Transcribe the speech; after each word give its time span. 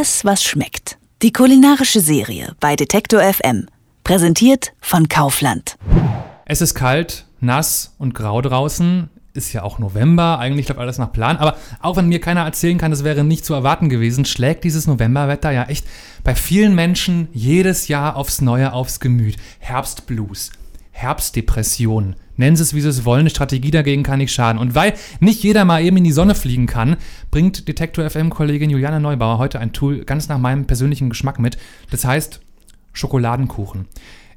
Alles, 0.00 0.24
was 0.24 0.42
schmeckt. 0.42 0.96
Die 1.20 1.30
kulinarische 1.30 2.00
Serie 2.00 2.56
bei 2.58 2.74
Detektor 2.74 3.20
FM. 3.20 3.66
Präsentiert 4.02 4.72
von 4.80 5.10
Kaufland. 5.10 5.76
Es 6.46 6.62
ist 6.62 6.74
kalt, 6.74 7.26
nass 7.40 7.94
und 7.98 8.14
grau 8.14 8.40
draußen. 8.40 9.10
Ist 9.34 9.52
ja 9.52 9.62
auch 9.62 9.78
November, 9.78 10.38
eigentlich 10.38 10.68
läuft 10.68 10.80
alles 10.80 10.96
nach 10.96 11.12
Plan. 11.12 11.36
Aber 11.36 11.58
auch 11.82 11.98
wenn 11.98 12.08
mir 12.08 12.18
keiner 12.18 12.44
erzählen 12.44 12.78
kann, 12.78 12.92
das 12.92 13.04
wäre 13.04 13.24
nicht 13.24 13.44
zu 13.44 13.52
erwarten 13.52 13.90
gewesen, 13.90 14.24
schlägt 14.24 14.64
dieses 14.64 14.86
Novemberwetter 14.86 15.50
ja 15.50 15.64
echt 15.64 15.86
bei 16.24 16.34
vielen 16.34 16.74
Menschen 16.74 17.28
jedes 17.34 17.88
Jahr 17.88 18.16
aufs 18.16 18.40
Neue 18.40 18.72
aufs 18.72 19.00
Gemüt. 19.00 19.36
Herbstblues, 19.58 20.50
Herbstdepression. 20.92 22.16
Nennen 22.40 22.56
Sie 22.56 22.62
es, 22.62 22.72
wie 22.72 22.80
Sie 22.80 22.88
es 22.88 23.04
wollen, 23.04 23.20
eine 23.20 23.30
Strategie 23.30 23.70
dagegen 23.70 24.02
kann 24.02 24.16
nicht 24.16 24.32
schaden. 24.32 24.58
Und 24.58 24.74
weil 24.74 24.94
nicht 25.20 25.42
jeder 25.42 25.66
mal 25.66 25.82
eben 25.82 25.98
in 25.98 26.04
die 26.04 26.10
Sonne 26.10 26.34
fliegen 26.34 26.66
kann, 26.66 26.96
bringt 27.30 27.68
Detektor 27.68 28.08
FM-Kollegin 28.08 28.70
Juliane 28.70 28.98
Neubauer 28.98 29.36
heute 29.36 29.60
ein 29.60 29.74
Tool 29.74 30.06
ganz 30.06 30.26
nach 30.28 30.38
meinem 30.38 30.64
persönlichen 30.64 31.10
Geschmack 31.10 31.38
mit. 31.38 31.58
Das 31.90 32.06
heißt 32.06 32.40
Schokoladenkuchen. 32.94 33.88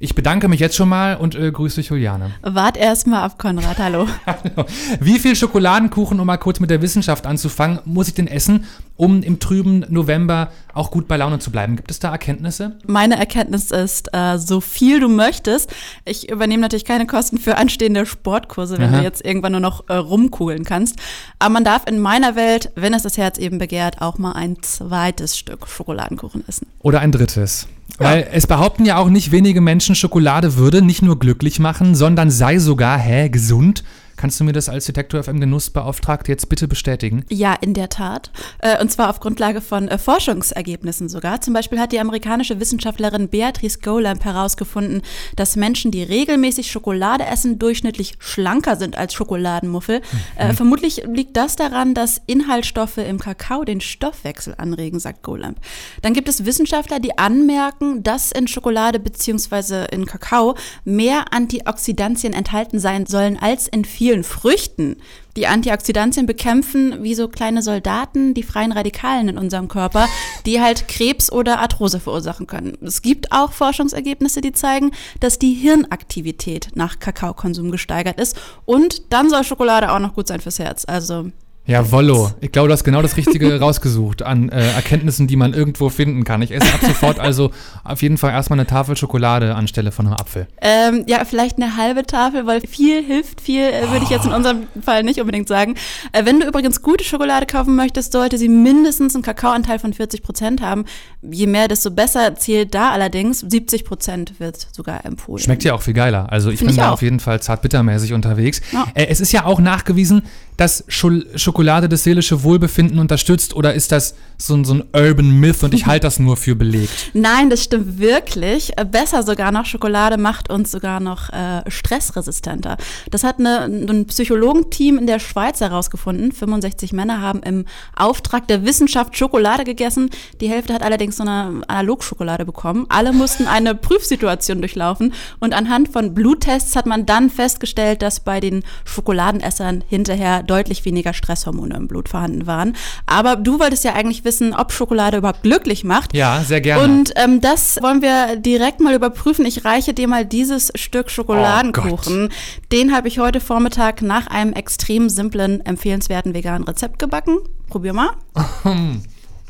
Ich 0.04 0.16
bedanke 0.16 0.50
mich 0.50 0.60
jetzt 0.60 0.76
schon 0.76 0.90
mal 0.90 1.16
und 1.16 1.34
äh, 1.34 1.50
grüße 1.50 1.78
dich, 1.78 1.88
Juliane. 1.88 2.32
Wart 2.42 2.76
erst 2.76 3.08
mal 3.08 3.22
ab, 3.22 3.40
Konrad. 3.40 3.78
Hallo. 3.78 4.06
Hallo. 4.26 4.66
Wie 5.00 5.18
viel 5.18 5.34
Schokoladenkuchen, 5.34 6.20
um 6.20 6.28
mal 6.28 6.36
kurz 6.36 6.60
mit 6.60 6.70
der 6.70 6.82
Wissenschaft 6.82 7.26
anzufangen, 7.26 7.80
muss 7.86 8.10
ich 8.10 8.14
denn 8.14 8.28
essen, 8.28 8.66
um 8.98 9.24
im 9.24 9.40
trüben 9.40 9.86
November 9.88 10.52
auch 10.74 10.92
gut 10.92 11.08
bei 11.08 11.16
Laune 11.16 11.40
zu 11.40 11.52
bleiben? 11.52 11.78
Gibt 11.78 11.90
es 11.90 12.00
da 12.00 12.12
Erkenntnisse? 12.12 12.76
Meine 12.86 13.18
Erkenntnis 13.18 13.72
ist, 13.72 14.14
äh, 14.14 14.38
so 14.40 14.60
viel 14.60 15.00
du 15.00 15.08
möchtest. 15.08 15.74
Ich 16.04 16.30
übernehme 16.30 16.64
natürlich 16.64 16.84
keine 16.84 17.08
Kosten 17.08 17.38
für 17.38 17.56
anstehende 17.56 18.06
Sportkurse, 18.06 18.80
wenn 18.80 18.90
Aha. 18.90 18.98
du 18.98 19.04
jetzt 19.04 19.24
irgendwann 19.24 19.54
nur 19.54 19.62
noch 19.62 19.88
äh, 19.88 19.94
rumkugeln 19.94 20.66
kannst. 20.66 21.00
Aber 21.40 21.54
man 21.54 21.64
darf 21.64 21.88
in 21.88 22.02
meiner 22.02 22.36
Welt, 22.36 22.74
wenn 22.76 22.94
es 22.94 23.04
das 23.04 23.18
Herz 23.18 23.38
eben 23.38 23.58
begehrt, 23.58 24.02
auch 24.02 24.18
mal 24.18 24.34
ein 24.34 24.62
zweites 24.64 25.38
Stück 25.38 25.66
Schokoladenkuchen 25.66 26.44
essen. 26.46 26.68
Oder 26.82 27.00
ein 27.00 27.14
drittes. 27.14 27.70
Weil 27.98 28.28
es 28.31 28.48
behaupten 28.48 28.86
ja 28.86 28.98
auch 28.98 29.09
nicht 29.09 29.31
wenige 29.31 29.62
Menschen, 29.62 29.95
Schokolade 29.95 30.56
würde 30.56 30.81
nicht 30.81 31.02
nur 31.02 31.20
glücklich 31.20 31.59
machen, 31.59 31.95
sondern 31.95 32.31
sei 32.31 32.59
sogar, 32.59 32.98
hä, 32.98 33.30
gesund. 33.30 33.84
Kannst 34.24 34.40
du 34.40 34.46
mir 34.46 34.54
das 34.54 34.70
als 34.70 34.86
Detektor 34.86 35.22
FM 35.22 35.42
Genussbeauftragte 35.42 36.32
jetzt 36.32 36.48
bitte 36.48 36.70
bestätigen? 36.70 37.26
Ja, 37.28 37.56
in 37.60 37.74
der 37.74 37.90
Tat. 37.90 38.32
Äh, 38.60 38.80
Und 38.80 38.90
zwar 38.90 39.10
auf 39.10 39.20
Grundlage 39.20 39.60
von 39.60 39.90
äh, 39.90 39.98
Forschungsergebnissen 39.98 41.10
sogar. 41.10 41.42
Zum 41.42 41.54
Beispiel 41.54 41.78
hat 41.78 41.92
die 41.92 42.00
amerikanische 42.00 42.62
Wissenschaftlerin 42.62 43.28
Beatrice 43.28 43.80
Golamp 43.80 44.24
herausgefunden, 44.24 45.02
dass 45.36 45.58
Menschen, 45.58 45.92
die 45.92 46.04
regelmäßig 46.04 46.72
Schokolade 46.72 47.26
essen, 47.26 47.60
durchschnittlich 47.60 48.14
schlanker 48.18 48.78
sind 48.78 48.98
als 48.98 49.14
Schokoladenmuffel. 49.14 50.00
Äh, 50.38 50.54
vermutlich 50.54 51.04
liegt 51.06 51.36
das 51.36 51.58
daran, 51.58 51.94
dass 51.94 52.22
Inhaltsstoffe 52.26 53.00
im 53.00 53.20
Kakao 53.20 53.66
den 53.66 53.82
Stoffwechsel 53.82 54.56
anregen, 54.58 55.02
sagt 55.02 55.24
Golamp. 55.24 55.58
Dann 56.02 56.14
gibt 56.14 56.30
es 56.30 56.46
Wissenschaftler, 56.46 57.02
die 57.02 57.18
anmerken, 57.18 58.04
dass 58.04 58.32
in 58.32 58.48
Schokolade 58.48 59.02
bzw. 59.02 59.88
in 59.92 60.06
Kakao 60.06 60.56
mehr 60.86 61.34
Antioxidantien 61.34 62.32
enthalten 62.32 62.80
sein 62.80 63.06
sollen 63.06 63.38
als 63.38 63.68
in 63.68 63.84
vielen 63.84 64.12
Früchten. 64.22 64.97
Die 65.36 65.47
Antioxidantien 65.47 66.28
bekämpfen 66.28 67.02
wie 67.02 67.16
so 67.16 67.28
kleine 67.28 67.64
Soldaten 67.64 68.36
die 68.36 68.44
freien 68.44 68.72
Radikalen 68.72 69.30
in 69.30 69.38
unserem 69.39 69.67
Körper, 69.67 70.08
die 70.45 70.61
halt 70.61 70.88
Krebs 70.88 71.31
oder 71.31 71.59
Arthrose 71.59 72.00
verursachen 72.00 72.45
können. 72.45 72.78
Es 72.81 73.02
gibt 73.02 73.31
auch 73.31 73.52
Forschungsergebnisse, 73.52 74.42
die 74.42 74.52
zeigen, 74.52 74.92
dass 75.20 75.39
die 75.39 75.53
Hirnaktivität 75.53 76.70
nach 76.75 77.00
Kakaokonsum 77.00 77.72
gesteigert 77.72 78.20
ist. 78.20 78.39
Und 78.66 79.11
dann 79.11 79.31
soll 79.31 79.44
Schokolade 79.44 79.92
auch 79.92 80.00
noch 80.00 80.14
gut 80.14 80.27
sein 80.27 80.42
fürs 80.42 80.59
Herz. 80.59 80.86
Also 80.86 81.31
Jawollo. 81.66 82.31
Ich 82.42 82.52
glaube, 82.52 82.67
du 82.67 82.73
hast 82.73 82.83
genau 82.83 83.02
das 83.02 83.16
Richtige 83.16 83.58
rausgesucht 83.59 84.22
an 84.22 84.50
äh, 84.50 84.73
Erkenntnissen, 84.73 85.28
die 85.28 85.38
man 85.38 85.53
irgendwo 85.53 85.88
finden 85.89 86.25
kann. 86.25 86.42
Ich 86.42 86.52
esse 86.52 86.67
ab 86.73 86.81
sofort 86.81 87.20
also 87.20 87.52
auf 87.86 88.02
jeden 88.02 88.17
Fall 88.17 88.31
erstmal 88.31 88.59
eine 88.59 88.67
Tafel 88.67 88.97
Schokolade 88.97 89.55
anstelle 89.55 89.94
von 89.94 90.08
einem 90.08 90.16
Apfel. 90.16 90.47
Ähm, 90.61 91.05
ja, 91.08 91.23
vielleicht 91.23 91.58
eine 91.58 91.78
halbe 91.78 92.05
Tafel, 92.05 92.45
weil 92.48 92.61
viel 92.61 93.02
hilft 93.02 93.39
viel, 93.39 93.61
äh, 93.64 93.89
würde 93.92 94.04
ich 94.04 94.10
jetzt 94.10 94.26
in 94.26 94.33
unserem 94.33 94.67
Fall 94.82 95.04
nicht 95.04 95.21
unbedingt 95.21 95.48
sagen. 95.48 95.76
Äh, 96.11 96.26
wenn 96.26 96.42
du 96.42 96.48
übrigens 96.48 96.82
gute 96.82 97.05
Schokolade 97.05 97.45
kaufen 97.45 97.76
möchtest, 97.77 98.11
sollte 98.11 98.38
sie 98.38 98.49
mindestens 98.49 99.15
einen 99.15 99.23
Kakaoanteil 99.23 99.80
von 99.80 99.93
40 99.93 100.21
Prozent 100.21 100.61
haben. 100.61 100.83
Je 101.21 101.48
mehr, 101.48 101.70
desto 101.70 101.92
besser 101.92 102.36
zählt 102.36 102.76
da 102.76 102.92
allerdings. 102.92 103.39
70 103.39 103.86
Prozent 103.86 104.39
wird 104.39 104.67
sogar 104.73 105.05
empfohlen. 105.05 105.42
Schmeckt 105.42 105.64
ja 105.64 105.73
auch 105.73 105.82
viel 105.82 105.93
geiler. 105.93 106.30
Also 106.30 106.49
ich 106.49 106.59
Find 106.59 106.71
bin 106.71 106.76
ich 106.76 106.82
da 106.82 106.89
auch. 106.89 106.93
auf 106.93 107.02
jeden 107.02 107.21
Fall 107.21 107.42
zartbittermäßig 107.42 108.11
unterwegs. 108.11 108.59
Ja. 108.73 108.86
Äh, 108.95 109.08
es 109.08 109.21
ist 109.21 109.32
ja 109.32 109.45
auch 109.45 109.61
nachgewiesen, 109.61 110.23
dass 110.58 110.83
Schol 110.88 111.26
Schokolade 111.53 111.87
das 111.87 112.03
seelische 112.03 112.41
Wohlbefinden 112.41 112.97
unterstützt 112.97 113.55
oder 113.55 113.75
ist 113.75 113.91
das 113.91 114.15
so, 114.39 114.55
ein- 114.55 114.65
so 114.65 114.73
ein 114.73 114.83
Urban 114.91 115.30
Myth 115.39 115.61
und 115.64 115.75
ich 115.75 115.86
halte 115.86 116.08
das 116.08 116.17
nur 116.17 116.36
für 116.36 116.55
belegt? 116.55 117.11
Nein, 117.14 117.52
das 117.52 117.64
stimmt 117.64 117.99
wirklich. 117.99 118.75
Äh, 118.75 118.86
Besser 118.86 119.21
sogar 119.21 119.52
noch, 119.52 119.67
Schokolade 119.67 120.17
macht 120.17 120.49
uns 120.49 120.71
sogar 120.71 120.99
noch 120.99 121.30
äh, 121.30 121.61
stressresistenter. 121.69 122.77
Das 123.11 123.23
hat 123.23 123.37
eine, 123.37 123.65
ein 123.65 124.08
Psychologenteam 124.08 124.97
in 124.97 125.05
der 125.05 125.19
Schweiz 125.19 125.61
herausgefunden. 125.61 126.31
65 126.31 126.91
Männer 126.91 127.21
haben 127.21 127.43
im 127.43 127.65
Auftrag 127.95 128.47
der 128.47 128.65
Wissenschaft 128.65 129.15
Schokolade 129.15 129.63
gegessen. 129.63 130.09
Die 130.41 130.50
Hälfte 130.50 130.74
hat 130.74 130.81
allerdings 130.81 131.18
so 131.18 131.24
eine 131.24 131.62
Analogschokolade 131.68 132.45
bekommen. 132.45 132.88
Alle 132.89 133.13
mussten 133.13 133.45
eine 133.47 133.75
Prüfsituation 133.88 134.57
durchlaufen 134.59 135.13
und 135.39 135.53
anhand 135.53 135.89
von 135.89 136.15
Bluttests 136.15 136.75
hat 136.75 136.88
man 136.88 137.06
dann 137.06 137.30
festgestellt, 137.30 138.01
dass 138.01 138.21
bei 138.21 138.39
den 138.39 138.63
Schokoladenessern 138.85 139.83
hinterher 139.88 140.41
deutlich 140.41 140.83
weniger 140.85 141.13
Stresshormone 141.44 141.75
im 141.75 141.88
Blut 141.88 142.09
vorhanden 142.09 142.48
waren. 142.48 142.75
Aber 143.06 143.36
du 143.36 143.59
wolltest 143.59 143.83
ja 143.83 143.94
eigentlich 143.94 144.24
wissen, 144.25 144.54
ob 144.54 144.71
Schokolade 144.71 145.18
überhaupt 145.18 145.44
glücklich 145.44 145.83
macht. 145.83 146.13
Ja, 146.15 146.42
sehr 146.44 146.62
gerne. 146.62 146.83
Und 146.83 147.13
ähm, 147.15 147.42
das 147.42 147.81
wollen 147.81 148.01
wir 148.01 148.38
direkt 148.38 148.80
mal 148.80 148.95
überprüfen. 148.95 149.45
Ich 149.45 149.65
reiche 149.65 149.94
dir 149.94 150.07
mal 150.07 150.25
dieses 150.25 150.71
Stück 150.75 151.09
Schokoladenkuchen. 151.12 152.30
Den 152.71 152.95
habe 152.95 153.07
ich 153.07 153.19
heute 153.19 153.39
Vormittag 153.39 154.01
nach 154.01 154.27
einem 154.27 154.53
extrem 154.53 155.09
simplen, 155.09 155.65
empfehlenswerten 155.65 156.33
veganen 156.33 156.63
Rezept 156.63 157.00
gebacken. 157.00 157.39
Probier 157.68 157.94
mal. 157.94 158.12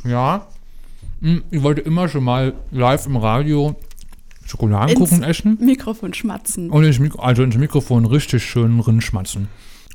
ja. 0.03 0.47
Hm, 1.21 1.43
Ich 1.51 1.61
wollte 1.63 1.81
immer 1.81 2.09
schon 2.09 2.23
mal 2.23 2.53
live 2.71 3.05
im 3.05 3.17
Radio 3.17 3.75
Schokoladenkuchen 4.45 5.19
Ins 5.23 5.25
essen 5.27 5.57
Mikrofon 5.61 6.13
schmatzen. 6.13 6.69
und 6.69 6.83
ins 6.83 6.99
Mikro 6.99 7.21
also 7.21 7.43
ins 7.43 7.55
Mikrofon 7.55 8.05
richtig 8.05 8.43
schön 8.43 8.77
rinschmatzen. 8.81 9.47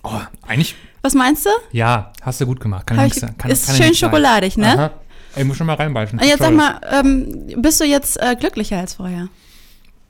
Oh, 0.05 0.21
eigentlich, 0.47 0.75
Was 1.03 1.15
meinst 1.15 1.45
du? 1.47 1.51
ja, 1.73 2.13
hast 2.23 2.41
du 2.41 2.47
gut 2.47 2.61
gemacht. 2.61 2.87
Kann 2.87 3.05
ich 3.07 3.17
ich-. 3.17 3.21
Kann, 3.39 3.51
ist 3.51 3.67
kann 3.67 3.77
ich 3.77 3.85
schön 3.85 3.95
schokoladig, 3.95 4.57
ne? 4.57 4.73
Aha. 4.73 4.91
Ey, 5.35 5.45
muss 5.45 5.57
schon 5.57 5.67
mal 5.67 5.75
reinbeißen. 5.75 6.19
Und 6.19 6.25
jetzt 6.27 6.39
sag 6.41 6.55
mal, 6.55 6.81
ähm, 6.91 7.53
bist 7.59 7.81
du 7.81 7.85
jetzt 7.85 8.17
äh, 8.21 8.35
glücklicher 8.39 8.79
als 8.79 8.95
vorher? 8.95 9.29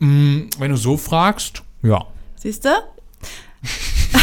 Hm, 0.00 0.48
Wenn 0.58 0.70
du 0.70 0.76
so 0.76 0.96
fragst, 0.96 1.62
ja. 1.82 2.04
Siehst 2.36 2.64
du? 2.64 2.70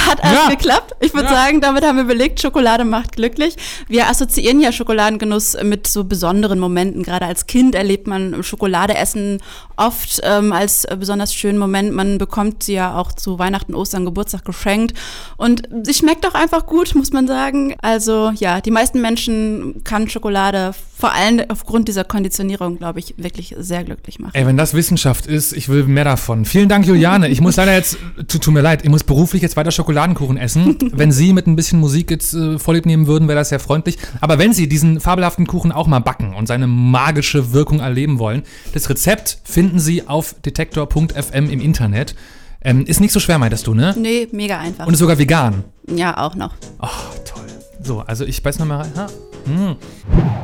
Hat 0.07 0.23
alles 0.23 0.39
Ja. 0.43 0.49
geklappt. 0.49 0.95
Ich 0.99 1.13
würde 1.13 1.27
Ja. 1.27 1.33
sagen, 1.33 1.61
damit 1.61 1.83
haben 1.83 1.97
wir 1.97 2.03
belegt, 2.05 2.39
Schokolade 2.41 2.85
macht 2.85 3.15
glücklich. 3.15 3.55
Wir 3.87 4.07
assoziieren 4.09 4.59
ja 4.59 4.71
Schokoladengenuss 4.71 5.57
mit 5.63 5.87
so 5.87 6.03
besonderen 6.03 6.59
Momenten. 6.59 7.03
Gerade 7.03 7.25
als 7.25 7.47
Kind 7.47 7.75
erlebt 7.75 8.07
man 8.07 8.43
Schokoladeessen 8.43 9.41
oft 9.77 10.21
ähm, 10.23 10.53
als 10.53 10.87
besonders 10.99 11.33
schönen 11.33 11.57
Moment. 11.57 11.93
Man 11.93 12.17
bekommt 12.17 12.63
sie 12.63 12.73
ja 12.73 12.95
auch 12.97 13.11
zu 13.11 13.39
Weihnachten, 13.39 13.75
Ostern, 13.75 14.05
Geburtstag 14.05 14.45
geschenkt. 14.45 14.95
Und 15.37 15.63
sie 15.83 15.93
schmeckt 15.93 16.25
auch 16.27 16.33
einfach 16.33 16.65
gut, 16.65 16.95
muss 16.95 17.11
man 17.11 17.27
sagen. 17.27 17.75
Also 17.81 18.31
ja, 18.35 18.61
die 18.61 18.71
meisten 18.71 19.01
Menschen 19.01 19.83
kann 19.83 20.09
Schokolade 20.09 20.73
vor 20.97 21.11
allem 21.13 21.41
aufgrund 21.49 21.87
dieser 21.89 22.05
Konditionierung, 22.05 22.77
glaube 22.77 22.99
ich, 22.99 23.15
wirklich 23.17 23.53
sehr 23.59 23.83
glücklich 23.83 24.19
machen. 24.19 24.31
Ey, 24.33 24.45
wenn 24.45 24.55
das 24.57 24.73
Wissenschaft 24.73 25.27
ist, 25.27 25.51
ich 25.51 25.67
will 25.67 25.83
mehr 25.83 26.05
davon. 26.05 26.45
Vielen 26.45 26.69
Dank, 26.69 26.85
Juliane. 26.87 27.27
Ich 27.27 27.41
muss 27.41 27.57
leider 27.57 27.73
jetzt, 27.73 27.97
tut, 28.29 28.41
tut 28.43 28.53
mir 28.53 28.61
leid, 28.61 28.83
ich 28.83 28.89
muss 28.89 29.03
beruflich 29.03 29.41
jetzt 29.41 29.57
weiter 29.57 29.71
Schokoladenkuchen 29.95 30.37
essen. 30.37 30.77
wenn 30.93 31.11
Sie 31.11 31.33
mit 31.33 31.47
ein 31.47 31.55
bisschen 31.55 31.79
Musik 31.79 32.11
jetzt 32.11 32.33
äh, 32.33 32.59
vorlieb 32.59 32.85
nehmen 32.85 33.07
würden, 33.07 33.27
wäre 33.27 33.39
das 33.39 33.49
sehr 33.49 33.59
freundlich. 33.59 33.97
Aber 34.21 34.37
wenn 34.37 34.53
Sie 34.53 34.67
diesen 34.67 34.99
fabelhaften 34.99 35.47
Kuchen 35.47 35.71
auch 35.71 35.87
mal 35.87 35.99
backen 35.99 36.35
und 36.35 36.47
seine 36.47 36.67
magische 36.67 37.53
Wirkung 37.53 37.79
erleben 37.79 38.19
wollen, 38.19 38.43
das 38.73 38.89
Rezept 38.89 39.39
finden 39.43 39.79
Sie 39.79 40.07
auf 40.07 40.35
detektor.fm 40.45 41.49
im 41.49 41.61
Internet. 41.61 42.15
Ähm, 42.61 42.85
ist 42.85 42.99
nicht 42.99 43.11
so 43.11 43.19
schwer, 43.19 43.37
meintest 43.37 43.67
du, 43.67 43.73
ne? 43.73 43.95
Nee, 43.97 44.27
mega 44.31 44.59
einfach. 44.59 44.87
Und 44.87 44.93
ist 44.93 44.99
sogar 44.99 45.17
vegan. 45.17 45.63
ja, 45.87 46.17
auch 46.17 46.35
noch. 46.35 46.53
Oh, 46.81 46.87
toll. 47.23 47.45
So, 47.81 47.99
also 48.01 48.25
ich 48.25 48.41
beiß 48.43 48.59
noch 48.59 48.65
mal 48.65 48.81
rein. 48.81 48.91
Ha. 48.95 49.07
Mm. 49.45 49.75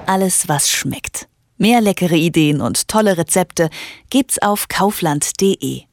Alles, 0.06 0.48
was 0.48 0.70
schmeckt. 0.70 1.28
Mehr 1.58 1.82
leckere 1.82 2.16
Ideen 2.16 2.62
und 2.62 2.88
tolle 2.88 3.18
Rezepte 3.18 3.70
gibt's 4.10 4.40
auf 4.42 4.68
kaufland.de. 4.68 5.91